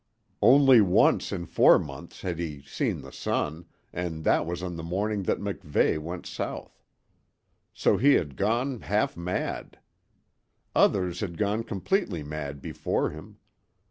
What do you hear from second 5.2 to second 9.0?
that MacVeigh went south. So he had gone